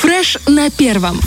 Фреш 0.00 0.38
на 0.46 0.70
первом. 0.70 1.20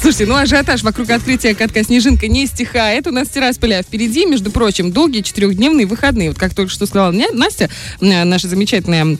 Слушайте, 0.00 0.26
ну 0.26 0.36
ажиотаж 0.36 0.82
вокруг 0.82 1.10
открытия 1.10 1.54
катка 1.54 1.82
«Снежинка» 1.82 2.28
не 2.28 2.46
стихает. 2.46 3.06
У 3.06 3.10
нас 3.10 3.28
Тирасполя 3.28 3.78
а 3.78 3.82
впереди, 3.82 4.26
между 4.26 4.50
прочим, 4.50 4.92
долгие 4.92 5.22
четырехдневные 5.22 5.86
выходные. 5.86 6.28
Вот 6.28 6.38
как 6.38 6.54
только 6.54 6.70
что 6.70 6.86
сказала 6.86 7.12
мне 7.12 7.30
Настя, 7.30 7.70
наша 8.00 8.48
замечательная 8.48 9.16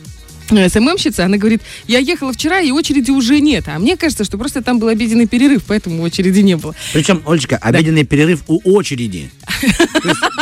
СММщица, 0.50 1.24
она 1.24 1.36
говорит, 1.36 1.62
я 1.86 1.98
ехала 1.98 2.32
вчера, 2.32 2.60
и 2.60 2.70
очереди 2.70 3.10
уже 3.10 3.40
нет. 3.40 3.64
А 3.68 3.78
мне 3.78 3.96
кажется, 3.96 4.24
что 4.24 4.38
просто 4.38 4.62
там 4.62 4.78
был 4.78 4.88
обеденный 4.88 5.26
перерыв, 5.26 5.62
поэтому 5.66 6.02
очереди 6.02 6.40
не 6.40 6.56
было. 6.56 6.74
Причем, 6.92 7.22
Олечка, 7.26 7.56
обеденный 7.56 8.04
перерыв 8.04 8.42
у 8.48 8.60
очереди. 8.74 9.30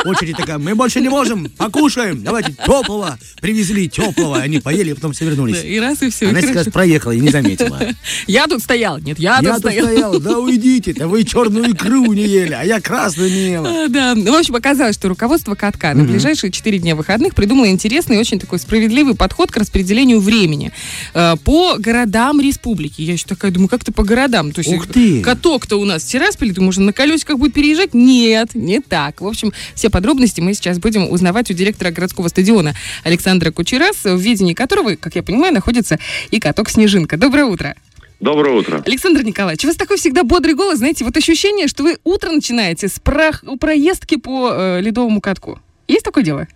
Очередь 0.05 0.37
такая, 0.37 0.59
мы 0.59 0.75
больше 0.75 1.01
не 1.01 1.09
можем, 1.09 1.51
покушаем, 1.57 2.23
давайте 2.23 2.53
теплого. 2.53 3.19
Привезли 3.41 3.89
теплого, 3.89 4.39
они 4.39 4.61
поели, 4.61 4.91
и 4.91 4.95
потом 4.95 5.13
все 5.13 5.25
вернулись. 5.25 5.61
Да, 5.61 5.69
и 5.69 5.79
раз, 5.79 6.03
и 6.03 6.11
все. 6.11 6.29
Она 6.29 6.41
хорошо. 6.41 6.71
проехала 6.71 7.13
и 7.13 7.21
не 7.21 7.31
заметила. 7.31 7.81
Я 8.27 8.47
тут 8.47 8.63
стоял. 8.63 8.99
Нет, 8.99 9.19
я, 9.19 9.39
Я 9.43 9.55
тут 9.55 9.63
тут 9.63 9.73
стоял. 9.73 9.87
стоял, 9.87 10.21
да 10.21 10.39
уйдите, 10.39 10.93
да 10.95 11.07
вы 11.09 11.25
черную 11.25 11.73
икру 11.73 12.13
не 12.13 12.27
ели, 12.27 12.53
а 12.53 12.63
я 12.65 12.81
красную 12.81 13.31
не 13.31 13.51
ела. 13.51 13.85
А, 13.85 13.89
Да, 13.89 14.15
ну, 14.15 14.33
в 14.33 14.37
общем, 14.37 14.55
оказалось, 14.57 14.95
что 14.97 15.09
руководство 15.09 15.55
катка 15.55 15.95
на 15.95 16.05
ближайшие 16.05 16.51
4 16.51 16.79
дня 16.79 16.95
выходных 16.97 17.35
придумало 17.35 17.69
интересный 17.69 18.17
и 18.17 18.19
очень 18.19 18.39
такой 18.39 18.59
справедливый 18.59 19.15
подход 19.15 19.51
к 19.51 19.57
распределению 19.57 19.98
времени 20.07 20.73
э, 21.15 21.35
по 21.45 21.77
городам 21.79 22.41
республики. 22.41 23.03
Я 23.03 23.15
еще 23.15 23.27
такая 23.27 23.51
думаю, 23.51 23.69
как-то 23.69 23.93
по 23.93 24.05
городам? 24.05 24.53
То 24.53 24.61
есть 24.61 24.73
Ух 24.73 24.87
ты! 24.87 25.23
каток-то 25.23 25.77
у 25.77 25.85
нас 25.85 26.03
в 26.03 26.07
Тирасполе, 26.09 26.53
ты, 26.53 26.61
может, 26.61 26.81
на 26.81 26.93
колесиках 26.93 27.39
будет 27.39 27.55
переезжать? 27.55 27.95
Нет, 27.95 28.55
не 28.55 28.81
так. 28.81 29.21
В 29.21 29.27
общем, 29.27 29.53
все 29.75 29.91
подробности 29.91 30.41
мы 30.41 30.55
сейчас 30.55 30.79
будем 30.79 31.11
узнавать 31.11 31.51
у 31.51 31.55
директора 31.55 31.91
городского 31.91 32.29
стадиона 32.29 32.75
Александра 33.05 33.51
Кучерас, 33.51 34.05
в 34.05 34.19
ведении 34.19 34.55
которого, 34.55 34.95
как 34.95 35.17
я 35.17 35.23
понимаю, 35.23 35.53
находится 35.53 35.99
и 36.31 36.39
каток 36.41 36.71
«Снежинка». 36.71 37.17
Доброе 37.17 37.45
утро. 37.45 37.75
Доброе 38.21 38.59
утро. 38.59 38.83
Александр 38.85 39.23
Николаевич, 39.23 39.65
у 39.65 39.69
вас 39.69 39.77
такой 39.77 39.97
всегда 39.97 40.25
бодрый 40.25 40.55
голос, 40.55 40.79
знаете, 40.79 41.05
вот 41.05 41.17
ощущение, 41.17 41.69
что 41.69 41.85
вы 41.85 41.99
утро 42.03 42.33
начинаете 42.33 42.89
с 42.89 43.01
прох- 43.01 43.59
проездки 43.59 44.17
по 44.17 44.51
э, 44.53 44.81
ледовому 44.81 45.21
катку. 45.21 45.61
Есть 45.87 46.05
такое 46.05 46.25
дело? 46.25 46.49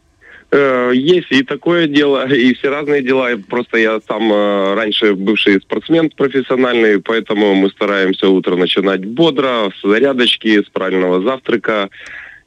Э, 0.53 0.93
Есть 0.95 1.29
и 1.31 1.43
такое 1.43 1.87
дело, 1.87 2.29
и 2.31 2.53
все 2.53 2.69
разные 2.69 3.03
дела. 3.03 3.31
Просто 3.49 3.79
я 3.79 4.01
сам 4.07 4.31
э, 4.31 4.75
раньше 4.75 5.15
бывший 5.15 5.61
спортсмен 5.63 6.11
профессиональный, 6.11 7.01
поэтому 7.01 7.55
мы 7.55 7.71
стараемся 7.71 8.29
утро 8.29 8.57
начинать 8.57 9.03
бодро, 9.03 9.73
с 9.75 9.83
зарядочки, 9.83 10.63
с 10.63 10.69
правильного 10.69 11.23
завтрака. 11.23 11.89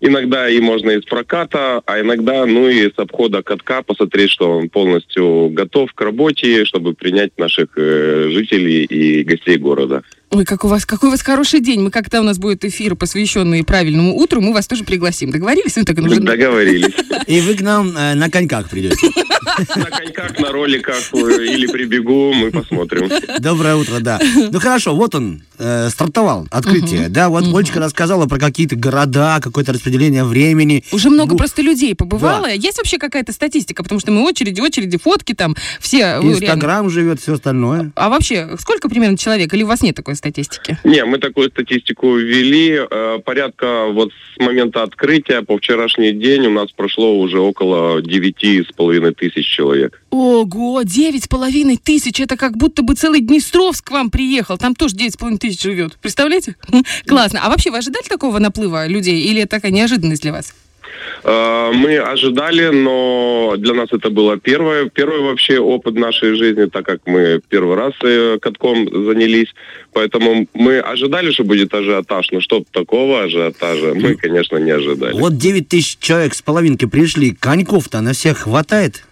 Иногда 0.02 0.48
и 0.48 0.60
можно 0.60 0.92
из 0.92 1.04
проката, 1.06 1.82
а 1.88 2.00
иногда, 2.00 2.46
ну 2.46 2.70
и 2.70 2.92
с 2.92 2.94
обхода 2.98 3.42
катка, 3.42 3.82
посмотреть, 3.82 4.30
что 4.30 4.52
он 4.52 4.70
полностью 4.70 5.50
готов 5.50 5.92
к 5.94 6.02
работе, 6.02 6.64
чтобы 6.66 6.94
принять 6.94 7.32
наших 7.40 7.70
э, 7.76 8.30
жителей 8.30 8.84
и 8.84 9.24
гостей 9.24 9.58
города. 9.58 10.04
Ой, 10.36 10.44
как 10.44 10.66
у 10.66 10.68
вас, 10.68 10.86
какой 10.86 11.08
у 11.08 11.12
вас 11.12 11.22
хороший 11.22 11.62
день. 11.62 11.80
Мы 11.82 11.92
когда 11.92 12.20
у 12.20 12.24
нас 12.24 12.38
будет 12.38 12.66
эфир, 12.66 12.96
посвященный 12.96 13.64
правильному 13.64 14.18
утру, 14.18 14.42
мы 14.42 14.54
вас 14.54 14.68
тоже 14.68 14.84
пригласим. 14.84 15.32
Договорились? 15.32 15.78
Ну, 15.78 15.86
так, 15.86 15.96
ну, 15.98 16.08
уже- 16.08 16.20
Договорились. 16.20 16.94
И 17.26 17.40
вы 17.40 17.56
к 17.56 17.62
нам 17.62 17.96
э, 17.96 18.16
на 18.16 18.30
коньках 18.30 18.70
придете. 18.70 18.98
На 19.58 19.86
коньках, 19.86 20.40
на 20.40 20.52
роликах 20.52 20.98
э, 21.14 21.46
или 21.46 21.68
прибегу, 21.68 22.34
мы 22.34 22.52
посмотрим. 22.52 23.10
Доброе 23.40 23.76
утро, 23.76 24.00
да. 24.00 24.20
Ну 24.52 24.60
хорошо, 24.60 24.96
вот 24.96 25.16
он 25.16 25.44
э, 25.58 25.90
стартовал, 25.90 26.48
открытие. 26.52 27.10
Да, 27.10 27.30
вот 27.30 27.44
Олечка 27.46 27.80
рассказала 27.80 28.26
про 28.28 28.38
какие-то 28.38 28.76
города, 28.76 29.40
какое-то 29.42 29.74
распределение 29.74 30.24
времени. 30.24 30.84
Уже 30.92 31.10
много 31.10 31.32
Ну, 31.34 31.38
просто 31.38 31.62
людей 31.62 31.96
побывало. 31.96 32.52
Есть 32.52 32.78
вообще 32.78 32.98
какая-то 32.98 33.32
статистика? 33.32 33.84
Потому 33.84 34.00
что 34.00 34.12
мы 34.12 34.24
очереди, 34.24 34.60
очереди, 34.62 34.98
фотки 34.98 35.34
там, 35.34 35.56
все... 35.80 35.98
реально. 36.00 36.32
Инстаграм 36.34 36.90
живет, 36.90 37.22
все 37.22 37.34
остальное. 37.34 37.92
А 37.96 38.10
вообще, 38.10 38.56
сколько 38.60 38.90
примерно 38.90 39.18
человек? 39.18 39.54
Или 39.54 39.64
у 39.64 39.68
вас 39.68 39.82
нет 39.82 39.96
такой 39.96 40.16
статистики? 40.16 40.78
Не, 40.84 41.06
мы 41.06 41.18
такую 41.18 41.50
статистику 41.50 42.16
ввели. 42.16 42.80
Э, 42.90 43.20
порядка 43.24 43.86
вот 43.92 44.12
с 44.36 44.40
момента 44.40 44.84
открытия 44.84 45.42
по 45.42 45.58
вчерашний 45.58 46.12
день 46.12 46.48
у 46.48 46.52
нас 46.52 46.72
прошло 46.72 47.18
уже 47.20 47.40
около 47.40 48.02
девяти 48.02 48.64
с 48.64 48.74
половиной 48.76 49.14
тысяч 49.14 49.45
человек. 49.46 50.02
Ого, 50.10 50.82
девять 50.84 51.26
с 51.26 51.28
половиной 51.28 51.78
тысяч. 51.78 52.20
Это 52.20 52.38
как 52.38 52.58
будто 52.58 52.82
бы 52.82 52.96
целый 52.96 53.22
Днестровск 53.22 53.88
к 53.88 53.92
вам 53.92 54.10
приехал. 54.10 54.58
Там 54.58 54.76
тоже 54.76 54.96
девять 54.96 55.14
с 55.14 55.18
половиной 55.18 55.40
тысяч 55.40 55.62
живет. 55.62 55.98
Представляете? 56.02 56.56
Классно. 57.06 57.42
А 57.44 57.50
вообще 57.50 57.72
вы 57.72 57.78
ожидали 57.78 58.04
такого 58.08 58.40
наплыва 58.40 58.88
людей? 58.88 59.22
Или 59.22 59.42
это 59.42 59.52
такая 59.52 59.72
неожиданность 59.72 60.22
для 60.22 60.32
вас? 60.32 60.54
Э, 61.24 61.72
Мы 61.74 61.98
ожидали, 61.98 62.70
но 62.70 63.56
для 63.58 63.74
нас 63.74 63.90
это 63.92 64.10
было 64.10 64.38
первое, 64.38 64.90
первый 64.90 65.22
вообще 65.22 65.60
опыт 65.60 65.96
нашей 65.96 66.36
жизни, 66.36 66.66
так 66.66 66.86
как 66.86 67.02
мы 67.06 67.42
первый 67.50 67.76
раз 67.76 67.94
э, 68.04 68.38
катком 68.42 68.88
занялись. 69.06 69.54
Поэтому 69.94 70.48
мы 70.54 70.80
ожидали, 70.80 71.32
что 71.32 71.44
будет 71.44 71.74
ажиотаж, 71.74 72.32
но 72.32 72.42
чтоб 72.42 72.68
такого 72.70 73.24
ажиотажа 73.24 73.94
мы, 73.96 74.16
конечно, 74.16 74.58
не 74.58 74.72
ожидали. 74.72 75.14
Вот 75.14 75.38
9 75.38 75.68
тысяч 75.68 75.98
человек 76.00 76.34
с 76.34 76.42
половинкой 76.42 76.90
пришли, 76.90 77.32
коньков-то 77.34 78.02
на 78.02 78.14
всех 78.14 78.40
хватает? 78.40 79.04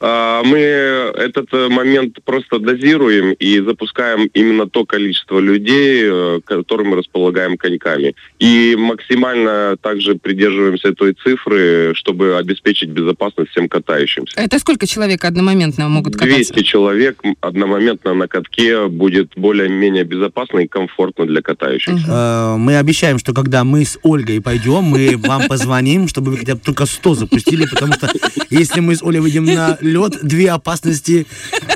А, 0.00 0.42
Мы 0.44 0.58
этот 0.58 1.52
э, 1.52 1.68
момент 1.68 2.18
просто 2.24 2.58
дозируем 2.58 3.32
и 3.32 3.60
запускаем 3.60 4.28
именно 4.34 4.68
то 4.68 4.84
количество 4.84 5.38
людей, 5.38 6.02
э, 6.04 6.40
которым 6.44 6.88
мы 6.88 6.96
располагаем 6.96 7.56
коньками. 7.56 8.14
И 8.38 8.76
максимально 8.78 9.76
также 9.80 10.16
придерживаемся 10.16 10.92
той 10.92 11.14
цифры, 11.14 11.92
чтобы 11.94 12.36
обеспечить 12.36 12.90
безопасность 12.90 13.50
всем 13.50 13.68
катающимся. 13.68 14.34
Это 14.36 14.58
сколько 14.58 14.86
человек 14.86 15.24
одномоментно 15.24 15.88
могут 15.88 16.14
кататься? 16.14 16.52
200 16.52 16.62
человек 16.62 17.22
одномоментно 17.40 18.14
на 18.14 18.28
катке 18.28 18.88
будет 18.88 19.32
более-менее 19.36 20.04
безопасно 20.04 20.60
и 20.60 20.66
комфортно 20.68 21.26
для 21.26 21.42
катающихся. 21.42 22.06
Э, 22.08 22.56
Мы 22.56 22.76
обещаем, 22.76 23.18
что 23.18 23.32
когда 23.32 23.64
мы 23.64 23.84
с 23.84 23.98
Ольгой 24.02 24.40
пойдем, 24.40 24.82
мы 24.82 25.16
вам 25.16 25.48
позвоним, 25.48 26.08
чтобы 26.08 26.32
вы 26.32 26.38
хотя 26.38 26.54
бы 26.54 26.60
только 26.60 26.86
100 26.86 27.14
запустили, 27.14 27.66
потому 27.66 27.92
что 27.92 28.10
если 28.50 28.80
мы 28.80 28.96
с 28.96 29.02
Олей 29.02 29.20
выйдем 29.20 29.44
на 29.44 29.78
лед, 29.84 30.18
две 30.22 30.50
опасности, 30.50 31.26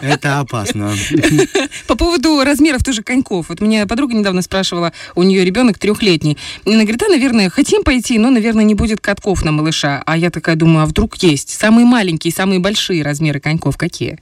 это 0.01 0.41
опасно. 0.41 0.95
По 1.87 1.97
поводу 1.97 2.43
размеров 2.45 2.83
тоже 2.83 3.03
коньков. 3.03 3.49
Вот 3.49 3.61
меня 3.61 3.87
подруга 3.87 4.15
недавно 4.15 4.43
спрашивала, 4.43 4.93
у 5.15 5.23
нее 5.23 5.45
ребенок 5.45 5.79
трехлетний. 5.79 6.39
И 6.65 6.71
она 6.73 6.83
говорит, 6.83 7.01
да, 7.01 7.09
наверное, 7.09 7.51
хотим 7.51 7.83
пойти, 7.83 8.19
но, 8.19 8.31
наверное, 8.31 8.65
не 8.65 8.75
будет 8.75 9.01
катков 9.01 9.45
на 9.45 9.53
малыша. 9.53 10.03
А 10.07 10.17
я 10.17 10.31
такая 10.31 10.57
думаю, 10.57 10.85
а 10.85 10.87
вдруг 10.87 11.17
есть? 11.17 11.51
Самые 11.51 11.87
маленькие, 11.87 12.33
самые 12.33 12.61
большие 12.61 13.03
размеры 13.03 13.41
коньков 13.41 13.77
какие? 13.77 14.19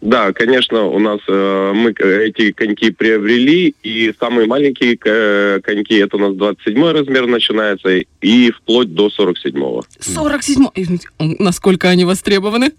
Да, 0.00 0.32
конечно, 0.32 0.84
у 0.84 0.98
нас 0.98 1.20
э, 1.28 1.72
мы 1.74 1.90
эти 1.90 2.52
коньки 2.52 2.90
приобрели, 2.90 3.74
и 3.82 4.14
самые 4.18 4.46
маленькие 4.46 4.98
э, 5.04 5.60
коньки, 5.62 5.96
это 5.96 6.16
у 6.16 6.20
нас 6.20 6.34
27 6.34 6.90
размер 6.90 7.26
начинается, 7.26 7.90
и 8.20 8.50
вплоть 8.50 8.94
до 8.94 9.08
47-го. 9.08 9.84
47 10.00 10.66
Извините, 10.74 11.08
насколько 11.18 11.88
они 11.88 12.04
востребованы? 12.04 12.72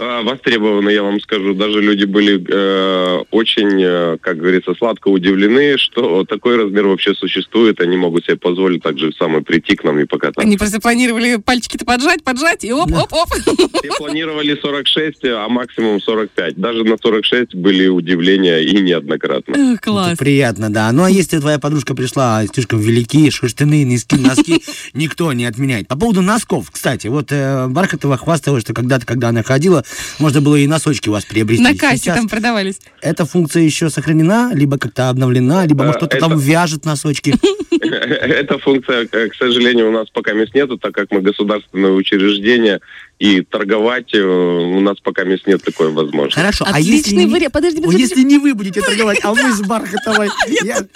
Э, 0.00 0.22
Востребованы, 0.22 0.88
я 0.88 1.02
вам 1.02 1.20
скажу, 1.20 1.52
даже 1.52 1.82
люди 1.82 2.06
были 2.06 2.42
э, 2.48 3.22
очень, 3.30 3.82
э, 3.82 4.16
как 4.18 4.38
говорится, 4.38 4.74
сладко 4.74 5.08
удивлены, 5.08 5.76
что 5.76 6.24
такой 6.24 6.56
размер 6.56 6.86
вообще 6.86 7.14
существует, 7.14 7.80
они 7.82 7.98
могут 7.98 8.24
себе 8.24 8.36
позволить 8.36 8.82
также 8.82 9.12
самое 9.12 9.44
прийти 9.44 9.76
к 9.76 9.84
нам 9.84 10.00
и 10.00 10.06
покататься. 10.06 10.40
Они 10.40 10.56
просто 10.56 10.80
планировали 10.80 11.36
пальчики-то 11.36 11.84
поджать, 11.84 12.24
поджать, 12.24 12.64
и 12.64 12.72
оп-оп-оп. 12.72 13.28
Все 13.28 13.96
планировали 13.98 14.58
46, 14.58 15.24
а 15.24 15.48
максимум 15.50 16.00
45. 16.14 16.56
Даже 16.56 16.82
на 16.84 16.96
46 16.98 17.54
были 17.54 17.86
удивления 17.86 18.58
и 18.58 18.80
неоднократно. 18.80 19.52
Эх, 19.54 19.74
Это 19.78 19.82
Класс. 19.82 20.18
приятно, 20.18 20.72
да. 20.72 20.90
Ну 20.92 21.04
а 21.04 21.10
если 21.10 21.38
твоя 21.38 21.58
подружка 21.58 21.94
пришла 21.94 22.44
слишком 22.52 22.80
великие, 22.80 23.30
шерстяные, 23.30 23.86
носки, 23.86 24.16
носки, 24.16 24.62
никто 24.94 25.32
не 25.32 25.44
отменяет. 25.44 25.86
По 25.88 25.96
поводу 25.96 26.20
носков, 26.22 26.70
кстати, 26.70 27.06
вот 27.06 27.28
э, 27.30 27.68
Бархатова 27.68 28.16
хвасталась, 28.16 28.62
что 28.62 28.74
когда-то, 28.74 29.06
когда 29.06 29.28
она 29.28 29.42
ходила, 29.44 29.84
можно 30.18 30.40
было 30.40 30.56
и 30.56 30.66
носочки 30.66 31.08
у 31.08 31.12
вас 31.12 31.24
приобрести. 31.24 31.62
На 31.62 31.76
кассе 31.76 31.98
Сейчас 31.98 32.16
там 32.16 32.28
продавались. 32.28 32.80
эта 33.00 33.24
функция 33.24 33.62
еще 33.62 33.88
сохранена, 33.88 34.50
либо 34.54 34.78
как-то 34.78 35.08
обновлена, 35.10 35.64
либо, 35.66 35.84
может, 35.84 35.96
Э, 36.02 36.06
кто-то 36.06 36.16
это- 36.16 36.28
там 36.28 36.38
вяжет 36.38 36.84
носочки. 36.84 37.34
Эта 37.80 38.58
функция, 38.58 39.08
э, 39.10 39.28
к 39.28 39.34
сожалению, 39.34 39.88
у 39.88 39.92
нас 39.92 40.08
пока 40.10 40.32
мест 40.32 40.54
нету, 40.54 40.76
так 40.76 40.92
как 40.92 41.10
мы 41.10 41.22
государственное 41.22 41.92
учреждение, 41.92 42.80
и 43.20 43.42
торговать 43.42 44.14
э, 44.14 44.18
у 44.20 44.80
нас 44.80 44.96
пока 44.98 45.24
мест 45.24 45.46
нет 45.46 45.62
такой 45.62 45.92
возможности. 45.92 46.38
Хорошо, 46.40 46.64
а 46.66 46.80
если, 46.80 47.00
Отличный 47.00 47.24
не- 47.26 47.32
вариант. 47.32 47.52
Подожди, 47.52 47.80
подожди. 47.80 48.00
если 48.00 48.22
не 48.22 48.38
вы 48.38 48.54
будете 48.54 48.80
торговать, 48.80 49.20
а 49.22 49.34
мы 49.34 49.52
с 49.52 49.60
Бархатовой. 49.60 50.28
Я- 50.64 50.86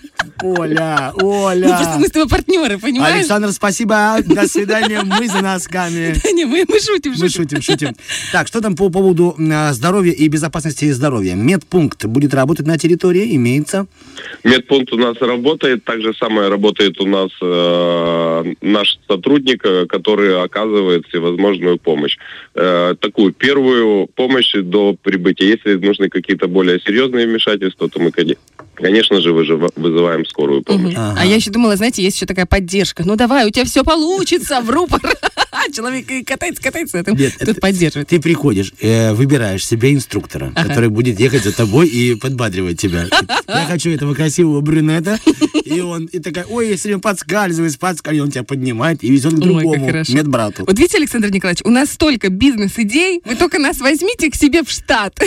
Оля, 0.43 1.13
Ну, 1.15 1.19
просто 1.21 1.47
Оля. 1.91 1.97
мы 1.99 2.07
с 2.09 2.11
тобой 2.11 2.29
партнеры, 2.29 2.79
понимаешь? 2.79 3.17
Александр, 3.17 3.53
спасибо. 3.53 4.17
До 4.25 4.49
свидания. 4.49 5.03
Мы 5.05 5.29
за 5.29 5.43
носками. 5.43 6.15
Да 6.25 6.31
не, 6.33 6.47
мы, 6.47 6.65
мы 6.67 6.81
шутим, 6.81 7.13
Мы 7.13 7.29
шутим. 7.29 7.61
шутим, 7.61 7.63
шутим. 7.63 7.97
Так, 8.33 8.49
что 8.49 8.61
там 8.63 8.75
по 8.75 8.89
поводу 8.89 9.35
м, 9.39 9.73
здоровья 9.75 10.13
и 10.13 10.27
безопасности 10.29 10.91
здоровья? 10.93 11.35
Медпункт 11.35 12.07
будет 12.07 12.33
работать 12.33 12.67
на 12.67 12.79
территории, 12.79 13.37
имеется. 13.37 13.87
Медпункт 14.45 14.93
у 14.93 14.97
нас 14.97 15.17
работает, 15.21 15.85
так 15.85 16.01
же 16.01 16.15
самое 16.15 16.49
работает 16.49 16.99
у 17.01 17.07
нас 17.07 17.31
э, 17.43 18.55
наш 18.63 18.99
сотрудник, 19.09 19.61
э, 19.65 19.87
который 19.87 20.43
оказывает 20.43 21.07
всевозможную 21.09 21.79
помощь. 21.79 22.14
Э, 22.55 22.95
такую 23.01 23.33
первую 23.33 24.07
помощь 24.07 24.55
до 24.55 24.97
прибытия. 25.03 25.49
Если 25.49 25.75
нужны 25.75 26.09
какие-то 26.09 26.47
более 26.49 26.81
серьезные 26.81 27.27
вмешательства, 27.27 27.89
то 27.89 28.01
мы, 28.01 28.11
коне- 28.11 28.39
конечно 28.77 29.21
же, 29.21 29.33
вызываем 29.33 30.27
скорую 30.27 30.63
помощь. 30.63 30.93
Мгм. 30.95 31.01
Ага. 31.03 31.21
А 31.21 31.27
я 31.27 31.37
еще 31.37 31.51
думала, 31.51 31.77
знаете, 31.77 32.03
есть 32.03 32.17
еще 32.17 32.27
такая 32.27 32.47
поддержка. 32.47 33.03
Ну 33.07 33.17
давай, 33.17 33.47
у 33.47 33.51
тебя 33.51 33.65
все 33.65 33.85
получится 33.85 34.61
в 34.61 34.71
рупор. 34.71 35.01
Человек 35.73 36.27
катается, 36.27 36.63
катается, 36.63 36.99
а 37.07 37.11
Нет, 37.13 37.35
это- 37.39 37.55
поддерживает. 37.55 38.09
Ты 38.09 38.21
приходишь, 38.21 38.73
э, 38.81 39.13
выбираешь 39.15 39.65
себе 39.67 39.93
инструктора, 39.95 40.53
Ага. 40.55 40.69
который 40.69 40.89
будет 40.91 41.19
ехать 41.21 41.45
за 41.45 41.53
тобой 41.57 41.89
и 41.89 42.15
подбадривать 42.17 42.79
тебя. 42.81 43.07
Я 43.49 43.65
хочу 43.67 43.91
этого 43.91 44.15
красивого 44.15 44.61
брюнета. 44.61 45.19
И 45.65 45.81
он, 45.81 46.07
и 46.07 46.19
такая, 46.19 46.45
ой, 46.45 46.69
если 46.69 46.93
он 46.93 47.01
подскальзывается, 47.01 47.79
подскальзывается, 47.79 48.25
он 48.25 48.31
тебя 48.31 48.45
поднимает 48.45 49.03
и 49.03 49.11
везет 49.11 49.33
к 49.33 49.37
как 49.37 49.45
другому 49.45 49.87
медбрату. 50.09 50.65
Вот 50.67 50.79
видите, 50.79 50.99
Александр 50.99 51.31
Николаевич, 51.31 51.63
у 51.65 51.71
нас 51.71 51.91
столько 51.93 52.29
бизнес-идей, 52.29 53.23
вы 53.25 53.35
только 53.37 53.59
нас 53.59 53.79
возьмите 53.79 54.31
к 54.31 54.35
себе 54.35 54.63
в 54.63 54.71
штат. 54.71 55.19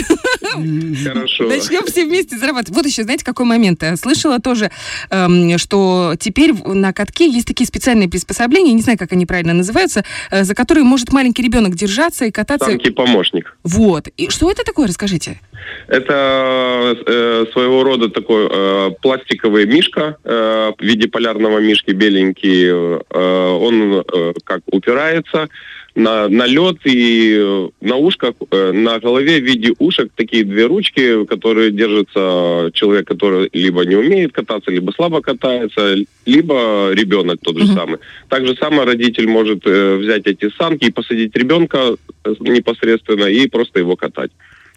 Хорошо. 0.52 1.44
Начнем 1.48 1.84
все 1.86 2.04
вместе 2.04 2.38
зарабатывать. 2.38 2.76
Вот 2.76 2.86
еще, 2.86 3.02
знаете, 3.04 3.24
какой 3.38 3.46
момент? 3.46 3.82
Э, 3.82 3.96
Слышала 3.96 4.40
тоже, 4.40 4.70
эм, 5.10 5.58
что 5.58 6.14
теперь 6.18 6.52
на 6.64 6.92
катке 6.92 7.30
есть 7.30 7.46
такие 7.46 7.66
специальные 7.66 8.08
приспособления, 8.08 8.72
не 8.72 8.82
знаю, 8.82 8.98
как 8.98 9.12
они 9.12 9.26
правильно 9.26 9.54
называются, 9.54 10.02
э, 10.30 10.42
за 10.42 10.54
которые 10.54 10.84
может 10.84 11.12
маленький 11.12 11.42
ребенок 11.42 11.76
держаться 11.76 12.24
и 12.24 12.32
кататься. 12.32 12.66
Самки 12.66 12.90
помощник. 12.90 13.56
Вот. 13.62 14.08
И 14.16 14.28
что 14.30 14.50
это 14.50 14.64
такое, 14.64 14.88
расскажите? 14.88 15.40
Это 15.86 16.96
э, 17.06 17.44
своего 17.52 17.84
рода 17.84 18.08
такой 18.08 18.48
э, 18.50 18.90
пластиковый 19.02 19.66
мишка 19.66 20.16
э, 20.24 20.72
в 20.76 20.82
виде 20.82 21.06
полярного 21.08 21.58
мишки 21.58 21.92
беленький. 21.92 22.66
Э, 22.68 23.58
он 23.60 24.02
э, 24.12 24.32
как 24.44 24.62
упирается 24.66 25.48
на, 25.98 26.28
на 26.28 26.46
лед 26.46 26.76
и 26.84 27.36
э, 27.36 27.68
на 27.80 27.96
ушках, 27.96 28.34
э, 28.50 28.72
на 28.72 29.00
голове 29.00 29.40
в 29.40 29.44
виде 29.44 29.74
ушек 29.78 30.10
такие 30.14 30.44
две 30.44 30.66
ручки, 30.66 31.26
которые 31.26 31.72
держится 31.72 32.70
человек, 32.72 33.08
который 33.08 33.50
либо 33.52 33.84
не 33.84 33.96
умеет 33.96 34.32
кататься, 34.32 34.70
либо 34.70 34.92
слабо 34.92 35.20
катается, 35.20 35.96
либо 36.24 36.92
ребенок 36.92 37.40
тот 37.42 37.58
же 37.58 37.64
Мгм. 37.64 37.74
самый. 37.74 37.98
Так 38.28 38.46
же 38.46 38.54
самое 38.56 38.84
родитель 38.84 39.26
может 39.26 39.66
э, 39.66 39.96
взять 39.96 40.26
эти 40.26 40.50
санки 40.56 40.84
и 40.84 40.92
посадить 40.92 41.34
ребенка 41.36 41.96
непосредственно 42.40 43.24
и 43.24 43.48
просто 43.48 43.80
его 43.80 43.96
катать. 43.96 44.30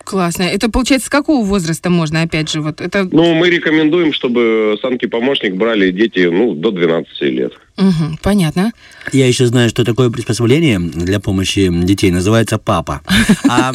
Классно. 0.04 0.44
Это, 0.44 0.70
получается, 0.70 1.08
с 1.08 1.10
какого 1.10 1.46
возраста 1.46 1.90
можно, 1.90 2.24
опять 2.24 2.50
же, 2.50 2.62
вот 2.62 2.82
это... 2.82 3.08
Ну, 3.12 3.36
мы 3.36 3.50
рекомендуем, 3.50 4.14
чтобы 4.14 4.78
санки-помощник 4.82 5.56
брали 5.56 5.92
дети, 5.92 6.28
ну, 6.32 6.56
до 6.56 6.72
12 6.72 7.22
лет. 7.22 7.54
Мгм, 7.82 8.20
понятно. 8.22 8.72
Я 9.12 9.28
еще 9.28 9.48
знаю, 9.48 9.68
что 9.70 9.84
такое 9.84 10.12
приспособление 10.12 10.80
для 10.80 11.20
помощи 11.20 11.68
детей. 11.84 12.12
Называется 12.12 12.60
папа. 12.60 13.02
А 13.50 13.74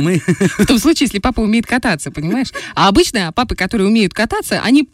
мы... 0.00 0.20
В 0.58 0.66
том 0.66 0.78
случае, 0.78 1.06
если 1.06 1.20
папа 1.20 1.40
умеет 1.40 1.64
кататься, 1.66 2.10
понимаешь? 2.10 2.48
А 2.74 2.88
обычно 2.88 3.30
папы, 3.32 3.54
которые 3.54 3.86
умеют 3.88 4.12
кататься, 4.12 4.60
они... 4.64 4.88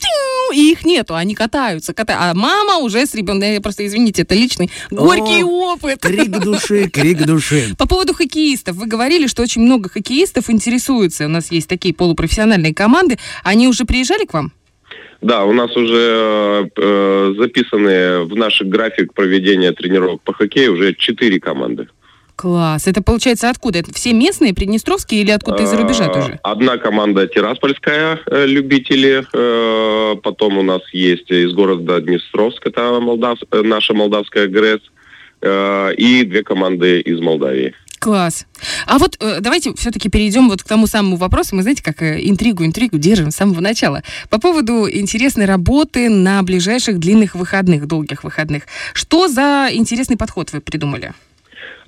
И 0.52 0.72
их 0.72 0.84
нету, 0.84 1.14
они 1.14 1.34
катаются. 1.34 1.92
ката- 1.94 2.16
А 2.18 2.34
мама 2.34 2.78
уже 2.78 3.06
с 3.06 3.14
ребенком... 3.14 3.62
Просто, 3.62 3.86
извините, 3.86 4.22
это 4.22 4.34
личный 4.34 4.70
горький 4.90 5.42
опыт. 5.42 6.00
Крик 6.00 6.28
души, 6.40 6.88
крик 6.90 7.24
души. 7.24 7.74
По 7.78 7.86
поводу 7.86 8.12
хоккеистов. 8.12 8.76
Вы 8.76 8.86
говорили, 8.86 9.26
что 9.26 9.42
очень 9.42 9.62
много 9.62 9.88
хоккеистов 9.88 10.50
интересуются. 10.50 11.24
У 11.24 11.28
нас 11.28 11.50
есть 11.50 11.68
такие 11.68 11.94
полупрофессиональные 11.94 12.74
команды. 12.74 13.18
Они 13.42 13.68
уже 13.68 13.84
приезжали 13.84 14.26
к 14.26 14.34
вам? 14.34 14.52
Да, 15.20 15.44
у 15.44 15.52
нас 15.52 15.74
уже 15.76 16.70
э, 16.76 17.34
записаны 17.38 18.24
в 18.24 18.34
наш 18.36 18.62
график 18.62 19.12
проведения 19.14 19.72
тренировок 19.72 20.22
по 20.22 20.32
хоккею 20.32 20.72
уже 20.74 20.94
4 20.94 21.38
команды. 21.40 21.88
Класс. 22.36 22.86
Это 22.86 23.02
получается 23.02 23.50
откуда? 23.50 23.80
Это 23.80 23.92
все 23.92 24.14
местные, 24.14 24.54
приднестровские 24.54 25.20
или 25.20 25.30
откуда 25.30 25.62
из-за 25.62 25.76
рубежа 25.76 26.06
Э, 26.06 26.12
тоже? 26.14 26.40
Одна 26.42 26.78
команда 26.78 27.26
Тираспольская, 27.26 28.18
э, 28.26 28.46
любители. 28.46 29.26
э, 29.30 30.16
потом 30.22 30.56
у 30.56 30.62
нас 30.62 30.80
есть 30.94 31.30
из 31.30 31.52
города 31.52 32.00
Днестровск, 32.00 32.66
это 32.66 32.98
Молдав, 32.98 33.38
э, 33.50 33.60
наша 33.62 33.92
молдавская 33.92 34.46
ГРЭС. 34.48 34.80
э, 35.42 35.94
и 35.96 36.22
две 36.24 36.42
команды 36.42 37.00
из 37.00 37.20
Молдавии. 37.20 37.74
Класс. 38.00 38.46
А 38.86 38.98
вот 38.98 39.18
э, 39.20 39.40
давайте 39.40 39.74
все-таки 39.74 40.08
перейдем 40.08 40.48
вот 40.48 40.62
к 40.62 40.66
тому 40.66 40.86
самому 40.86 41.16
вопросу. 41.16 41.54
Мы, 41.54 41.60
знаете, 41.60 41.82
как 41.82 42.00
э, 42.00 42.18
интригу, 42.22 42.64
интригу 42.64 42.96
держим 42.96 43.30
с 43.30 43.36
самого 43.36 43.60
начала. 43.60 44.02
По 44.30 44.40
поводу 44.40 44.90
интересной 44.90 45.44
работы 45.44 46.08
на 46.08 46.42
ближайших 46.42 46.98
длинных 46.98 47.34
выходных, 47.34 47.86
долгих 47.86 48.24
выходных. 48.24 48.62
Что 48.94 49.28
за 49.28 49.68
интересный 49.70 50.16
подход 50.16 50.50
вы 50.52 50.62
придумали? 50.62 51.12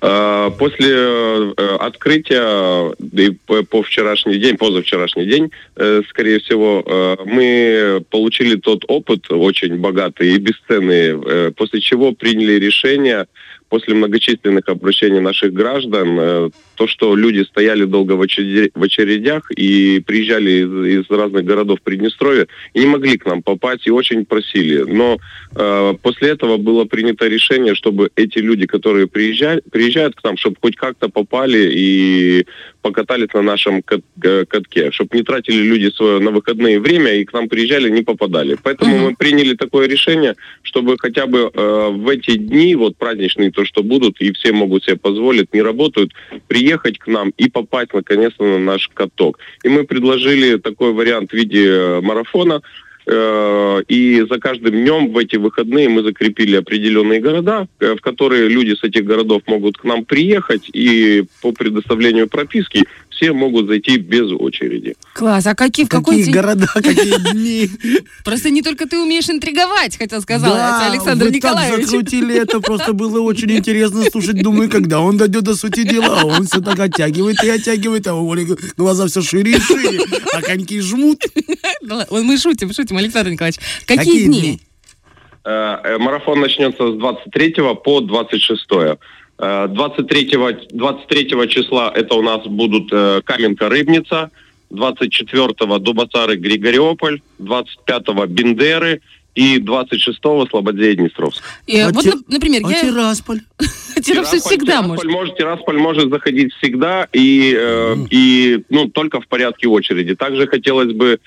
Э, 0.03 0.51
После 0.59 0.93
э, 0.93 1.77
открытия 1.79 2.93
и 3.11 3.31
по, 3.63 3.81
вчерашний 3.81 4.37
день, 4.37 4.55
позавчерашний 4.55 5.25
день, 5.25 5.51
э, 5.77 6.01
скорее 6.09 6.39
всего, 6.41 6.83
э, 6.85 7.15
мы 7.25 8.05
получили 8.11 8.55
тот 8.57 8.83
опыт 8.87 9.31
очень 9.31 9.77
богатый 9.77 10.35
и 10.35 10.37
бесценный, 10.37 11.53
после 11.53 11.81
чего 11.81 12.11
приняли 12.11 12.59
решение 12.59 13.25
после 13.73 13.95
многочисленных 13.95 14.69
обращений 14.69 15.19
наших 15.19 15.51
граждан, 15.51 16.19
э, 16.19 16.49
то, 16.75 16.87
что 16.87 17.15
люди 17.15 17.43
стояли 17.43 17.85
долго 17.85 18.13
в 18.13 18.21
очередях 18.21 19.49
и 19.49 19.99
приезжали 20.05 20.51
из, 20.51 21.01
из 21.01 21.09
разных 21.09 21.43
городов 21.43 21.79
Приднестровья 21.81 22.45
и 22.75 22.81
не 22.81 22.85
могли 22.85 23.17
к 23.17 23.25
нам 23.25 23.41
попасть 23.41 23.87
и 23.87 23.91
очень 23.91 24.25
просили. 24.25 24.83
Но 24.83 25.17
э, 25.55 25.93
после 26.03 26.29
этого 26.29 26.57
было 26.57 26.85
принято 26.85 27.27
решение, 27.27 27.73
чтобы 27.73 28.11
эти 28.15 28.37
люди, 28.37 28.67
которые 28.67 29.07
приезжают, 29.07 29.65
приезжают 29.71 30.15
к 30.15 30.23
нам, 30.23 30.37
чтобы 30.37 30.57
хоть 30.61 30.75
как-то 30.75 31.09
попали 31.09 31.71
и 31.73 32.45
покатались 32.83 33.33
на 33.33 33.41
нашем 33.41 33.81
э, 34.23 34.45
катке, 34.45 34.91
чтобы 34.91 35.17
не 35.17 35.23
тратили 35.23 35.63
люди 35.63 35.91
свое 35.95 36.19
на 36.19 36.29
выходные 36.29 36.79
время 36.79 37.13
и 37.15 37.25
к 37.25 37.33
нам 37.33 37.49
приезжали, 37.49 37.89
не 37.89 38.03
попадали. 38.03 38.55
Поэтому 38.61 38.95
Мгм. 38.95 39.03
мы 39.05 39.15
приняли 39.15 39.55
такое 39.55 39.87
решение, 39.87 40.35
чтобы 40.61 40.97
хотя 40.99 41.25
бы 41.25 41.49
э, 41.51 41.89
в 41.91 42.07
эти 42.09 42.35
дни, 42.35 42.75
вот 42.75 42.97
праздничные, 42.97 43.51
то, 43.51 43.62
что 43.65 43.83
будут, 43.83 44.19
и 44.21 44.31
все 44.33 44.51
могут 44.51 44.83
себе 44.83 44.97
позволить, 44.97 45.53
не 45.53 45.61
работают, 45.61 46.11
приехать 46.47 46.97
к 46.97 47.07
нам 47.07 47.31
и 47.37 47.49
попасть 47.49 47.93
наконец-то 47.93 48.43
на 48.43 48.59
наш 48.59 48.89
каток. 48.93 49.39
И 49.63 49.69
мы 49.69 49.83
предложили 49.83 50.57
такой 50.57 50.93
вариант 50.93 51.31
в 51.31 51.33
виде 51.33 51.65
э, 51.67 52.01
марафона, 52.01 52.61
Э, 53.05 53.81
И 53.87 54.25
за 54.29 54.39
каждым 54.39 54.71
днем 54.71 55.11
в 55.11 55.17
эти 55.17 55.35
выходные 55.35 55.89
мы 55.89 56.03
закрепили 56.03 56.55
определенные 56.55 57.19
города, 57.19 57.67
э, 57.79 57.95
в 57.95 58.01
которые 58.01 58.47
люди 58.47 58.75
с 58.75 58.83
этих 58.83 59.03
городов 59.03 59.41
могут 59.45 59.77
к 59.77 59.83
нам 59.83 60.05
приехать, 60.05 60.69
и 60.73 61.25
по 61.41 61.51
предоставлению 61.51 62.27
прописки 62.29 62.83
все 63.23 63.31
могут 63.31 63.67
зайти 63.67 63.97
без 63.97 64.31
очереди. 64.31 64.95
Класс. 65.13 65.47
А 65.47 65.55
какие, 65.55 65.85
в 65.85 65.89
какой 65.89 66.15
Какие 66.17 66.25
день? 66.25 66.33
города, 66.33 66.67
какие 66.73 67.31
дни. 67.31 67.69
Просто 68.25 68.49
не 68.49 68.61
только 68.61 68.85
ты 68.85 68.99
умеешь 68.99 69.29
интриговать, 69.29 69.97
хотел 69.97 70.21
сказать 70.21 70.51
Да, 70.51 70.91
Александр 70.91 71.25
вы 71.25 71.31
Николаевич. 71.31 71.75
так 71.75 71.85
закрутили 71.85 72.35
это, 72.35 72.59
просто 72.59 72.91
было 72.93 73.21
очень 73.21 73.51
интересно 73.51 74.03
слушать. 74.11 74.41
Думаю, 74.41 74.69
когда 74.69 74.99
он 74.99 75.17
дойдет 75.17 75.43
до 75.43 75.55
сути 75.55 75.83
дела, 75.83 76.19
а 76.21 76.25
он 76.25 76.45
все 76.47 76.59
так 76.59 76.77
оттягивает 76.79 77.41
и 77.43 77.49
оттягивает, 77.49 78.07
а 78.07 78.15
у 78.15 78.29
Оли 78.33 78.45
глаза 78.75 79.07
все 79.07 79.21
шире 79.21 79.51
и 79.51 79.59
шире, 79.59 80.01
а 80.33 80.41
коньки 80.41 80.81
жмут. 80.81 81.23
Мы 82.11 82.37
шутим, 82.37 82.73
шутим, 82.73 82.97
Александр 82.97 83.31
Николаевич. 83.31 83.59
Какие, 83.85 84.25
дни? 84.25 84.59
Э, 85.45 85.77
э, 85.83 85.97
Марафон 85.97 86.41
начнется 86.41 86.91
с 86.91 86.95
23 86.97 87.55
по 87.85 88.01
26. 88.01 88.67
Э, 89.43 89.67
23, 89.67 90.37
23 90.71 91.49
числа 91.49 91.91
это 91.93 92.15
у 92.15 92.21
нас 92.21 92.45
будут 92.45 92.89
э, 92.93 93.21
Каменка-Рыбница, 93.25 94.29
24-го 94.71 95.79
Дубасары 95.79 96.37
Григориополь, 96.37 97.21
25-го 97.39 98.25
Бендеры 98.25 99.01
и 99.35 99.57
26-го 99.57 100.45
Слободея-Днестровск. 100.45 101.43
И, 101.67 101.77
А 101.79 101.89
вот, 101.89 102.03
те- 102.03 102.13
например, 102.27 102.61
А 102.65 102.71
я... 102.71 102.81
Тирасполь? 102.81 103.41
Тирасполь 104.01 104.39
всегда 104.39 104.81
может. 104.81 105.05
может. 105.05 105.35
Тирасполь 105.37 105.77
может 105.77 106.09
заходить 106.09 106.53
всегда 106.53 107.07
и, 107.11 107.53
э, 107.57 107.95
и 108.11 108.63
ну, 108.69 108.87
только 108.87 109.19
в 109.19 109.27
порядке 109.27 109.67
очереди. 109.67 110.15
Также 110.15 110.47
хотелось 110.47 110.93
бы 110.93 111.19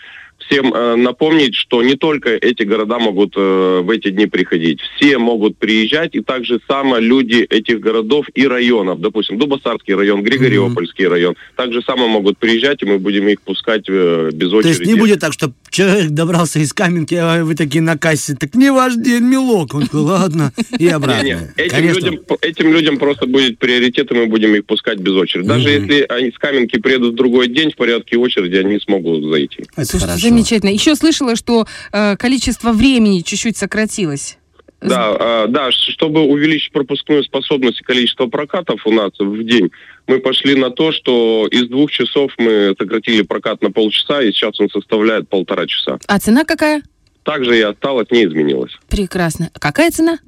всем 0.47 0.73
э, 0.73 0.97
напомнить, 0.97 1.55
что 1.55 1.83
не 1.83 1.95
только 1.95 2.31
эти 2.31 2.63
города 2.63 2.99
могут 2.99 3.35
э, 3.37 3.81
в 3.83 3.91
эти 3.91 4.11
дни 4.11 4.27
приходить. 4.27 4.81
Все 4.97 5.19
могут 5.19 5.57
приезжать, 5.57 6.15
и 6.15 6.21
также 6.21 6.61
само 6.69 6.99
люди 6.99 7.47
этих 7.49 7.81
городов 7.81 8.27
и 8.35 8.47
районов, 8.47 9.01
допустим, 9.01 9.39
Дубасарский 9.39 9.95
район, 9.95 10.23
Григориопольский 10.23 11.07
район, 11.07 11.37
также 11.57 11.83
само 11.83 12.09
могут 12.09 12.39
приезжать, 12.39 12.83
и 12.83 12.87
мы 12.87 12.99
будем 12.99 13.29
их 13.29 13.43
пускать 13.43 13.85
э, 13.89 14.31
без 14.33 14.51
То 14.51 14.57
очереди. 14.57 14.79
есть 14.79 14.87
не 14.87 14.99
будет 14.99 15.21
так, 15.21 15.33
что 15.33 15.53
человек 15.77 16.11
добрался 16.11 16.59
из 16.59 16.73
Каменки, 16.73 17.15
а 17.15 17.45
вы 17.45 17.55
такие 17.55 17.83
на 17.83 17.99
кассе, 17.99 18.35
так 18.35 18.55
не 18.55 18.73
ваш 18.73 18.95
день, 18.95 19.23
милок. 19.25 19.75
Он 19.75 19.83
такой, 19.83 20.01
ладно, 20.01 20.53
и 20.79 20.85
Не, 20.85 20.89
обратно. 20.91 21.23
не, 21.23 21.39
Этим, 21.57 21.71
Конечно. 21.71 21.99
людям, 22.07 22.21
этим 22.41 22.73
людям 22.73 22.99
просто 22.99 23.27
будет 23.27 23.59
приоритет, 23.59 24.11
и 24.11 24.15
мы 24.15 24.27
будем 24.27 24.55
их 24.55 24.65
пускать 24.65 24.99
без 25.01 25.13
очереди. 25.13 25.47
Даже 25.47 25.69
Мгм. 25.69 25.87
если 25.91 26.07
они 26.09 26.31
с 26.31 26.39
Каменки 26.39 26.79
приедут 26.79 27.13
в 27.13 27.17
другой 27.17 27.49
день, 27.49 27.73
в 27.73 27.77
порядке 27.77 28.17
очереди 28.17 28.57
они 28.57 28.81
смогут 28.81 29.23
зайти. 29.31 29.65
Это 29.77 29.85
Слушайте, 29.85 30.17
замечательно. 30.29 30.71
Еще 30.71 30.97
слышала, 30.97 31.37
что 31.37 31.67
э, 31.93 32.17
количество 32.17 32.73
времени 32.73 33.21
чуть-чуть 33.21 33.59
сократилось. 33.59 34.39
Да, 34.81 35.17
а, 35.19 35.47
да, 35.49 35.71
чтобы 35.73 36.23
увеличить 36.23 36.73
пропускную 36.73 37.25
способность 37.25 37.81
и 37.81 37.85
количество 37.85 38.27
прокатов 38.27 38.87
у 38.87 38.93
нас 38.93 39.11
в 39.19 39.43
день, 39.43 39.71
мы 40.07 40.19
пошли 40.19 40.55
на 40.55 40.71
то, 40.71 40.93
что 40.93 41.49
из 41.51 41.69
двух 41.69 41.91
часов 41.91 42.33
мы 42.39 42.75
сократили 42.79 43.23
прокат 43.23 43.63
на 43.63 43.71
полчаса, 43.71 44.23
и 44.23 44.33
сейчас 44.33 44.61
он 44.61 44.69
составляет 44.69 45.29
полтора 45.29 45.67
часа. 45.67 45.99
А 46.07 46.19
цена 46.19 46.45
какая? 46.45 46.83
Также 47.27 47.59
и 47.59 47.61
осталось, 47.61 48.09
не 48.13 48.25
изменилось. 48.25 48.71
Прекрасно. 48.89 49.51
Какая 49.59 49.91
цена? 49.91 50.19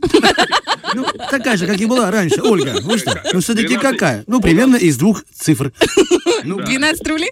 Ну, 0.94 1.04
такая 1.30 1.56
же, 1.56 1.66
как 1.66 1.78
и 1.78 1.86
была 1.86 2.10
раньше. 2.10 2.40
Ольга, 2.42 2.80
вы 2.82 2.98
что? 2.98 3.22
Ну, 3.32 3.40
все-таки 3.40 3.76
12. 3.76 3.90
какая? 3.90 4.24
Ну, 4.26 4.40
примерно 4.40 4.76
из 4.76 4.96
двух 4.96 5.22
цифр. 5.32 5.72
Ну, 6.44 6.60
12 6.60 7.06
рублей? 7.08 7.30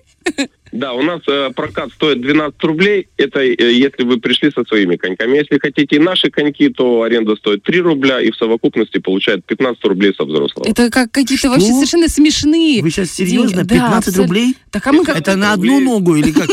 Да, 0.73 0.93
у 0.93 1.03
нас 1.03 1.21
э, 1.29 1.51
прокат 1.55 1.91
стоит 1.93 2.21
12 2.21 2.63
рублей, 2.65 3.09
это 3.17 3.41
э, 3.41 3.55
если 3.73 4.03
вы 4.03 4.19
пришли 4.19 4.51
со 4.51 4.65
своими 4.65 4.97
коньками. 4.97 5.37
Если 5.37 5.59
хотите 5.59 5.97
и 5.97 5.99
наши 5.99 6.29
коньки, 6.29 6.69
то 6.69 7.03
аренда 7.03 7.37
стоит 7.37 7.63
3 7.63 7.81
рубля, 7.81 8.21
и 8.21 8.31
в 8.31 8.37
совокупности 8.37 8.99
получает 8.99 9.45
15 9.47 9.83
рублей 9.85 10.13
со 10.15 10.25
взрослого. 10.25 10.69
Это 10.69 10.91
как 10.91 11.13
какие-то 11.13 11.39
Что? 11.39 11.51
вообще 11.51 11.73
совершенно 11.73 12.09
смешные. 12.09 12.83
Вы 12.83 12.91
сейчас 12.91 13.11
серьезно? 13.13 13.65
деньги. 13.65 13.69
Да, 13.69 13.75
15 13.87 14.09
абсолютно. 14.09 14.23
рублей? 14.23 14.57
Так 14.71 14.87
а 14.87 14.93
мы 14.93 15.05
как... 15.05 15.19
Это 15.19 15.37
на 15.37 15.53
одну 15.53 15.81
ногу 15.81 16.17
или 16.17 16.33
как? 16.33 16.49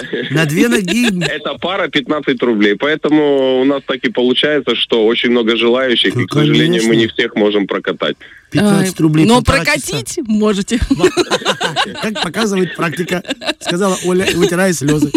На 0.30 0.46
две 0.46 0.68
ноги? 0.68 1.22
Это 1.24 1.54
пара 1.60 1.88
15 1.88 2.42
рублей, 2.42 2.76
поэтому 2.76 3.60
у 3.60 3.64
нас 3.64 3.82
так 3.86 3.98
и 4.04 4.10
получается, 4.10 4.74
что 4.74 5.06
очень 5.06 5.30
много 5.30 5.56
желающих, 5.56 6.14
Ну, 6.14 6.22
и, 6.22 6.26
к 6.26 6.32
сожалению, 6.32 6.82
мы 6.86 6.96
не 6.96 7.06
всех 7.06 7.34
можем 7.34 7.66
прокатать. 7.66 8.16
15 8.50 9.00
рублей. 9.00 9.24
Но 9.26 9.42
прокатить 9.42 10.18
можете. 10.26 10.78
Как 12.02 12.22
показывает 12.22 12.76
практика, 12.76 13.22
сказала 13.60 13.96
Оля, 14.04 14.26
вытирая 14.34 14.72
слезы. 14.72 15.10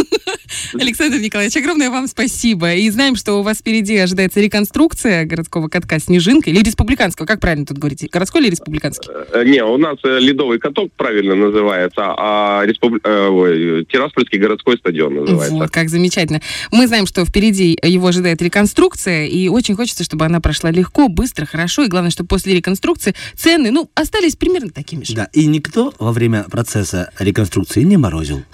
Александр 0.73 1.17
Николаевич, 1.19 1.55
огромное 1.57 1.89
вам 1.89 2.07
спасибо. 2.07 2.73
И 2.73 2.89
знаем, 2.89 3.15
что 3.15 3.33
у 3.35 3.41
вас 3.43 3.57
впереди 3.59 3.97
ожидается 3.97 4.39
реконструкция 4.39 5.25
городского 5.25 5.67
катка 5.67 5.99
«Снежинка» 5.99 6.49
или 6.49 6.61
республиканского. 6.61 7.25
Как 7.25 7.39
правильно 7.39 7.65
тут 7.65 7.77
говорите? 7.77 8.07
Городской 8.11 8.41
или 8.41 8.49
республиканский? 8.51 9.09
Э, 9.33 9.43
Не, 9.45 9.63
у 9.63 9.77
нас 9.77 9.97
э, 10.03 10.19
ледовый 10.19 10.59
каток 10.59 10.91
правильно 10.97 11.35
называется, 11.35 12.01
а 12.17 12.63
республи- 12.65 13.01
э, 13.03 13.27
ой, 13.27 13.85
Тираспольский 13.85 14.39
городской 14.39 14.77
стадион 14.77 15.15
называется. 15.15 15.55
Вот, 15.55 15.69
как 15.71 15.89
замечательно. 15.89 16.41
Мы 16.71 16.87
знаем, 16.87 17.05
что 17.05 17.25
впереди 17.25 17.77
его 17.83 18.07
ожидает 18.07 18.41
реконструкция, 18.41 19.25
и 19.25 19.47
очень 19.47 19.75
хочется, 19.75 20.03
чтобы 20.03 20.25
она 20.25 20.39
прошла 20.39 20.71
легко, 20.71 21.07
быстро, 21.07 21.45
хорошо, 21.45 21.83
и 21.83 21.87
главное, 21.87 22.11
чтобы 22.11 22.27
после 22.27 22.55
реконструкции 22.55 23.13
цены, 23.35 23.71
ну, 23.71 23.89
остались 23.95 24.35
примерно 24.35 24.69
такими 24.71 25.03
же. 25.03 25.15
Да, 25.15 25.29
и 25.33 25.45
никто 25.45 25.93
во 25.99 26.11
время 26.11 26.43
процесса 26.49 27.11
реконструкции 27.19 27.83
не 27.83 27.97
морозил. 27.97 28.43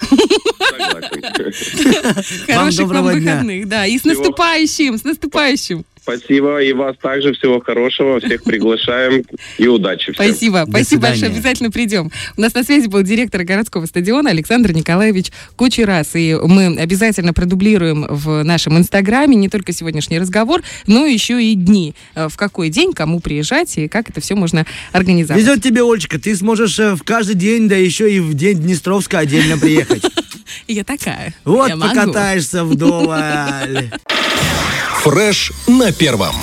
Хороших 2.46 2.88
вам 2.88 3.04
выходных, 3.04 3.68
да. 3.68 3.86
И 3.86 3.98
с 3.98 4.04
наступающим, 4.04 4.98
с 4.98 5.04
наступающим. 5.04 5.84
Спасибо, 6.02 6.62
и 6.62 6.72
вас 6.72 6.96
также 7.00 7.32
всего 7.34 7.60
хорошего, 7.60 8.20
всех 8.20 8.42
приглашаем 8.44 9.24
и 9.58 9.66
удачи 9.66 10.12
всем. 10.12 10.14
Спасибо, 10.14 10.64
До 10.64 10.70
спасибо 10.70 11.02
большое, 11.02 11.18
свидания. 11.18 11.38
обязательно 11.38 11.70
придем. 11.70 12.10
У 12.36 12.40
нас 12.40 12.54
на 12.54 12.62
связи 12.62 12.88
был 12.88 13.02
директор 13.02 13.44
городского 13.44 13.86
стадиона 13.86 14.30
Александр 14.30 14.72
Николаевич 14.72 15.32
Кучерас, 15.56 16.14
и 16.14 16.36
мы 16.42 16.76
обязательно 16.78 17.32
продублируем 17.32 18.06
в 18.08 18.42
нашем 18.42 18.78
инстаграме 18.78 19.36
не 19.36 19.48
только 19.48 19.72
сегодняшний 19.72 20.18
разговор, 20.18 20.62
но 20.86 21.06
еще 21.06 21.42
и 21.42 21.54
дни, 21.54 21.94
Э, 22.14 22.28
в 22.28 22.36
какой 22.36 22.68
день, 22.68 22.92
кому 22.92 23.20
приезжать 23.20 23.76
и 23.78 23.88
как 23.88 24.10
это 24.10 24.20
все 24.20 24.34
можно 24.34 24.66
организовать. 24.92 25.42
Везет 25.42 25.62
тебе, 25.62 25.82
Олечка, 25.82 26.18
ты 26.18 26.36
сможешь 26.36 26.78
э, 26.78 26.94
в 26.94 27.02
каждый 27.02 27.34
день, 27.34 27.68
да 27.68 27.76
еще 27.76 28.12
и 28.12 28.20
в 28.20 28.34
день 28.34 28.58
Днестровска 28.60 29.20
отдельно 29.20 29.58
приехать. 29.58 30.04
Я 30.68 30.84
такая. 30.84 31.34
Вот 31.44 31.72
покатаешься 31.72 32.64
вдоволь. 32.64 33.90
Фреш 35.02 35.52
на 35.66 35.90
первом. 35.90 36.36